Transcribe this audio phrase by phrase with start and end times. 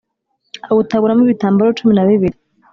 [0.69, 2.37] awutaburamo ibitambaro cumi na bibiri